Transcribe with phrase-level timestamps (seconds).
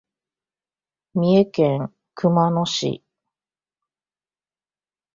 [1.13, 3.03] 三重県熊野市